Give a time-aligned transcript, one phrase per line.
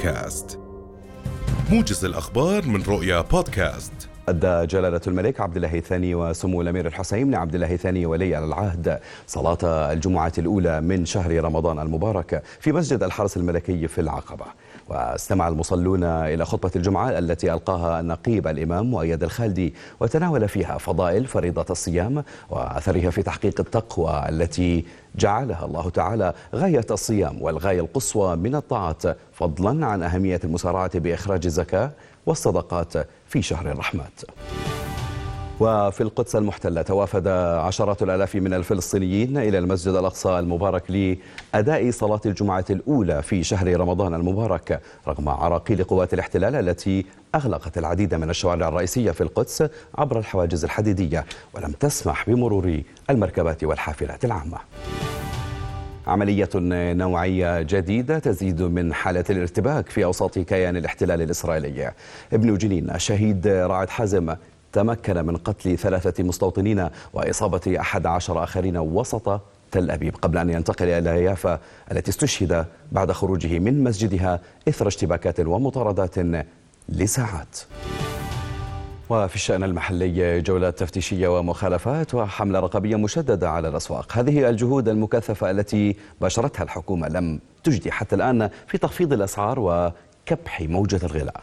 [0.00, 0.58] بودكاست.
[1.70, 4.09] موجز الأخبار من رؤيا بودكاست.
[4.28, 9.00] أدى جلالة الملك عبد الله الثاني وسمو الأمير الحسين بن عبد الله الثاني ولي العهد
[9.26, 9.58] صلاة
[9.92, 14.44] الجمعة الأولى من شهر رمضان المبارك في مسجد الحرس الملكي في العقبة.
[14.88, 21.66] واستمع المصلون إلى خطبة الجمعة التي ألقاها النقيب الإمام مؤيد الخالدي وتناول فيها فضائل فريضة
[21.70, 24.84] الصيام وأثرها في تحقيق التقوى التي
[25.16, 31.90] جعلها الله تعالى غاية الصيام والغاية القصوى من الطاعات فضلا عن أهمية المسارعة بإخراج الزكاة
[32.26, 32.92] والصدقات
[33.30, 34.20] في شهر الرحمات.
[35.60, 42.64] وفي القدس المحتلة توافد عشرات الآلاف من الفلسطينيين إلى المسجد الأقصى المبارك لأداء صلاة الجمعة
[42.70, 49.10] الأولى في شهر رمضان المبارك رغم عراقيل قوات الاحتلال التي أغلقت العديد من الشوارع الرئيسية
[49.10, 54.58] في القدس عبر الحواجز الحديدية ولم تسمح بمرور المركبات والحافلات العامة.
[56.10, 56.48] عملية
[56.94, 61.92] نوعية جديدة تزيد من حالة الارتباك في أوساط كيان الاحتلال الإسرائيلي.
[62.32, 64.34] ابن جنين الشهيد راعد حازم
[64.72, 70.16] تمكن من قتل ثلاثة مستوطنين وإصابة أحد عشر آخرين وسط تل أبيب.
[70.16, 71.60] قبل أن ينتقل إلى يافا
[71.92, 76.14] التي استشهد بعد خروجه من مسجدها إثر اشتباكات ومطاردات
[76.88, 77.58] لساعات.
[79.10, 84.18] وفي الشأن المحلي جولات تفتيشية ومخالفات وحملة رقابية مشددة على الأسواق.
[84.18, 91.00] هذه الجهود المكثفة التي باشرتها الحكومة لم تجدي حتى الآن في تخفيض الأسعار وكبح موجة
[91.02, 91.40] الغلاء.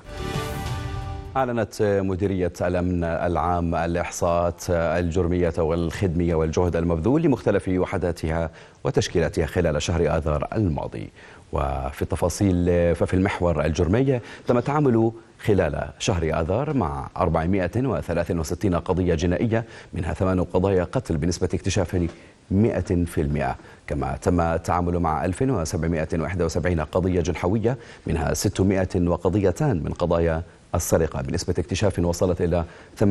[1.38, 8.50] أعلنت مديرية الأمن العام الإحصاءات الجرمية والخدمية والجهد المبذول لمختلف وحداتها
[8.84, 11.10] وتشكيلاتها خلال شهر آذار الماضي.
[11.54, 12.66] وفي التفاصيل
[12.96, 20.84] ففي المحور الجرمي تم التعامل خلال شهر آذار مع 463 قضية جنائية منها ثمان قضايا
[20.84, 22.08] قتل بنسبة اكتشاف
[22.52, 23.56] 100%
[23.88, 27.78] كما تم التعامل مع 1771 قضية جنحوية
[28.08, 30.44] منها 600 وقضيتان من قضايا
[30.76, 32.66] السرقة بنسبة اكتشاف وصلت إلى
[33.00, 33.04] 88%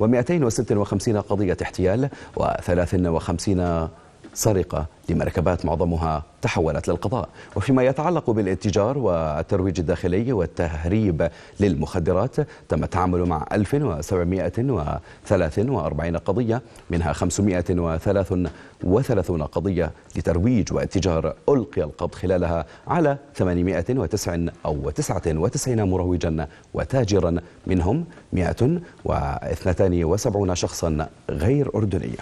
[0.00, 2.94] و256 قضية احتيال و53
[4.34, 7.28] سرقة لمركبات معظمها تحولت للقضاء.
[7.56, 11.30] وفيما يتعلق بالاتجار والترويج الداخلي والتهريب
[11.60, 12.36] للمخدرات
[12.68, 24.52] تم التعامل مع 1743 قضية منها 533 قضية لترويج واتجار ألقي القبض خلالها على 809
[24.66, 27.36] أو 99 مروجا وتاجرا
[27.66, 32.18] منهم 172 شخصا غير أردنية.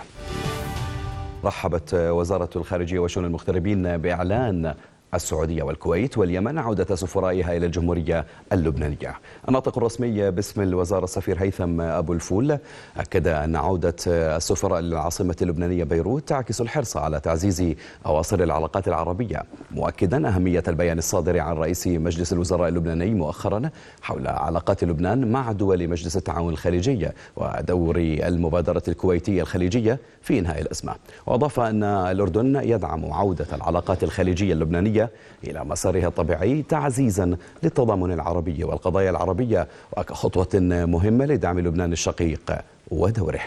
[1.45, 4.75] رحبت وزارة الخارجية وشؤون المغتربين بإعلان
[5.15, 9.15] السعودية والكويت واليمن عودة سفرائها إلى الجمهورية اللبنانية.
[9.49, 12.59] الناطق الرسمي باسم الوزارة السفير هيثم أبو الفول
[12.97, 17.75] أكد أن عودة السفراء للعاصمة اللبنانية بيروت تعكس الحرص على تعزيز
[18.07, 23.71] أواصر العلاقات العربية مؤكدا أهمية البيان الصادر عن رئيس مجلس الوزراء اللبناني مؤخرا
[24.03, 30.95] حول علاقات لبنان مع دول مجلس التعاون الخليجي ودور المبادرة الكويتية الخليجية في إنهاء الأزمة.
[31.27, 35.02] وأضاف أن الأردن يدعم عودة العلاقات الخليجية اللبنانية
[35.45, 42.53] إلى مسارها الطبيعي تعزيزا للتضامن العربي والقضايا العربية وكخطوة مهمة لدعم لبنان الشقيق
[42.91, 43.41] ودوره.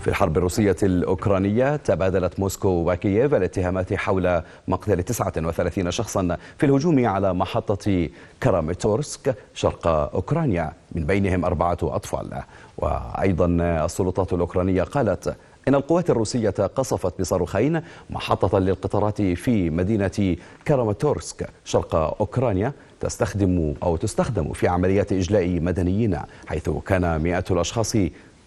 [0.00, 7.34] في الحرب الروسية الأوكرانية تبادلت موسكو وكييف الاتهامات حول مقتل 39 شخصا في الهجوم على
[7.34, 8.08] محطة
[8.42, 12.42] كراميتورسك شرق أوكرانيا من بينهم أربعة أطفال.
[12.78, 13.46] وأيضا
[13.84, 15.36] السلطات الأوكرانية قالت
[15.68, 20.36] إن القوات الروسية قصفت بصاروخين محطة للقطارات في مدينة
[20.68, 27.96] كراماتورسك شرق أوكرانيا تستخدم أو تستخدم في عمليات إجلاء مدنيين حيث كان مئات الأشخاص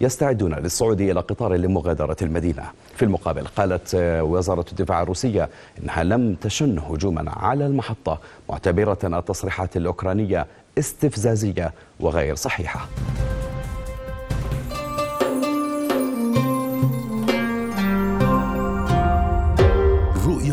[0.01, 2.63] يستعدون للصعود إلى قطار لمغادرة المدينة.
[2.95, 5.49] في المقابل قالت وزارة الدفاع الروسية
[5.83, 12.87] إنها لم تشن هجوما على المحطة معتبرة التصريحات الأوكرانية استفزازية وغير صحيحة.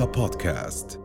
[0.09, 1.01] رؤيا بودكاست